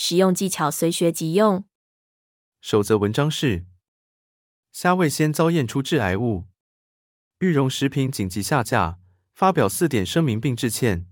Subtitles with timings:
[0.00, 1.64] 实用技巧随学即用。
[2.60, 3.66] 首则文章是：
[4.70, 6.44] 虾味先遭验出致癌物，
[7.40, 9.00] 玉荣食品紧急下架，
[9.34, 11.08] 发表四点声明并致歉。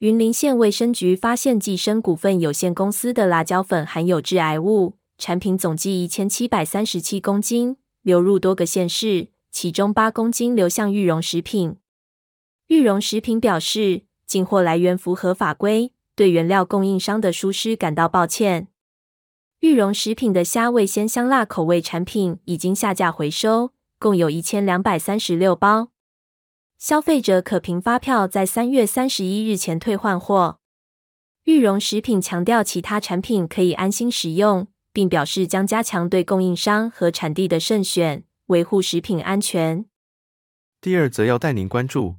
[0.00, 11.78] 云林县卫生局发现济生股份有限公司的辣椒粉含有致癌物，产品总计一千七百三十七公斤，流入多个县市，其中八公斤流向玉荣食品。
[12.66, 18.66] 玉荣食品表示，进货来源符合法规，对原料供应商的疏失感到抱歉。
[19.60, 25.92] 玉荣食品的虾味鲜香辣口味产品已经下架回收，共有一千两百三十六包。
[26.76, 30.58] 消费者可凭发票在三月三十一日前退换货。
[31.44, 39.84] 玉荣食品强调，其他产品可以安心使用，并表示将加强对供应商和产地的慎选，维护食品安全。
[40.80, 42.16] 第二则要带您关注。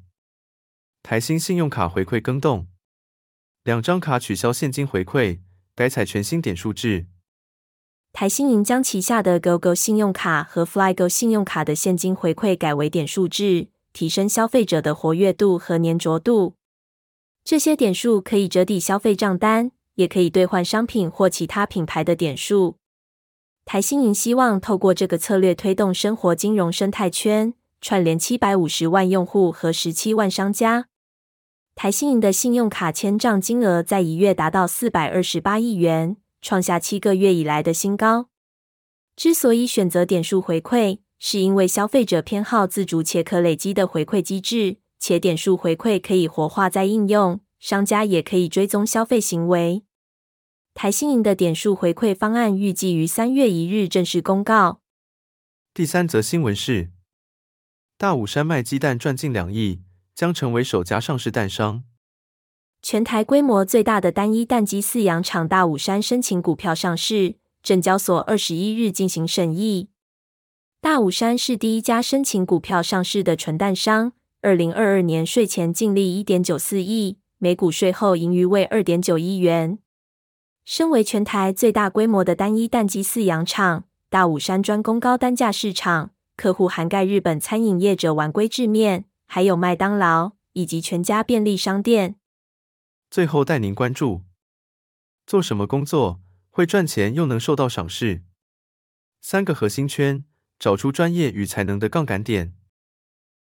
[1.04, 2.68] 台新信用卡回馈更动，
[3.64, 5.40] 两张卡取消现金回馈，
[5.76, 7.08] 改采全新点数制。
[8.14, 16.56] 台新银将旗下的 GoGo 信用卡和 FlyGo 信用卡的现金回馈改为点数制，提升消费者的活跃度和粘着度。
[17.44, 22.78] 这些点数可以折抵消费账单，也可以兑换商品或其他品牌的点数。
[23.66, 30.88] 台新银希望透过这个策略推动生活金融生态圈，串联七百五十万用户和十七万商家。
[31.82, 38.28] 台新银的信用卡签账金额在一月达到四百二十八亿元，创下七个月以来的新高。
[39.16, 49.84] 之所以选择点数回馈，是因为消费者偏好自主且可累积的回馈机制，且点数回馈可以活化再应用，商家也可以追踪消费行为。
[50.74, 54.82] 台新银的点数回馈方案预计于三月一日正式公告。
[55.74, 56.90] 第三则新闻是，
[57.98, 59.80] 大武山卖鸡蛋赚近两亿。
[60.20, 61.82] 将成为首家上市蛋商。
[62.82, 69.88] 全台规模最大的单一蛋鸡饲养场大武山申请股票上市，证交所二十一日进行审议。
[70.82, 74.12] 大武山是第一家申请股票上市的纯蛋商。
[74.42, 79.80] 二零二二年税前净利一点九四亿，每股税后盈余为二点九亿元。
[80.66, 89.06] 身为全台最大规模的单一蛋鸡饲养场，大武山专攻高单价市场，客户涵盖日本餐饮业者丸龟制面。
[89.32, 92.16] 还有麦当劳以及全家便利商店。
[93.12, 94.24] 最后带您关注：
[95.28, 96.20] 做什么工作
[96.50, 98.24] 会赚钱又能受到赏识？
[99.22, 100.26] 三个核心圈，
[100.58, 102.56] 找出专业与才能的杠杆点。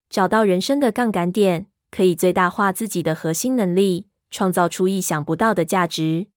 [0.10, 6.28] 找到人生的杠杆点，可以最大化自己的核心能力，创造出意想不到的价值。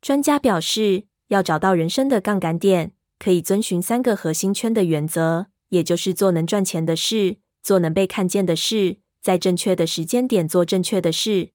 [0.00, 7.38] 专家表示，要找到人生的杠杆点，可以遵循三个核心圈的原则，也就是做能赚钱的事。
[7.66, 11.50] 做能被看见的事，在正确的时间点做正确的事。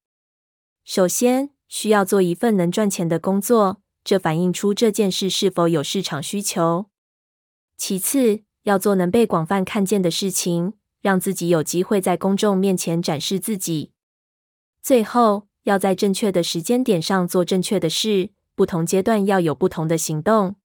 [0.83, 6.87] 首先，需要做一份能赚钱的工作，这反映出这件事是否有市场需求。
[7.77, 13.93] 其次，要做能被广泛看见的事情，让自己有机会在公众面前展示自己。
[14.83, 20.57] 最后，要在正确的时间点上做正确的事，不同阶段要有不同的行动。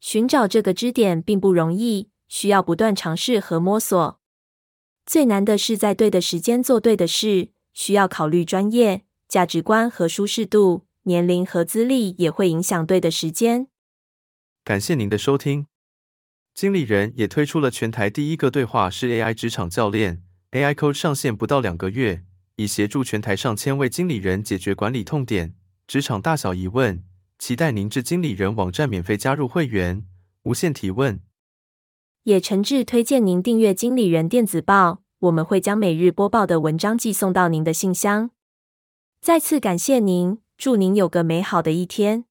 [0.00, 4.18] 寻找这个支点并不容易，需要不断尝试和摸索。
[5.06, 13.68] 最难的是在对的时间做对的事，需要考虑专业、价值观和舒适度，年龄和资历也会影响对的时间。
[14.64, 15.66] 感谢您的收听。
[16.54, 20.22] 经理人也推出了全台第一个对话式 AI 职场教练
[20.52, 22.24] ，AI Coach 上线不到两个月，
[22.56, 25.54] 已协助全台上千位经理人解决管理痛点、
[25.86, 27.04] 职场大小疑问。
[27.38, 30.06] 期待您至经理人网站免费加入会员，
[30.44, 31.20] 无限提问。
[32.24, 38.30] 也诚挚推荐您订阅经理人电子报，我们会将每日播报的文章寄送到您的信箱。
[39.20, 42.24] 再次感谢您，祝您有个美好的一天。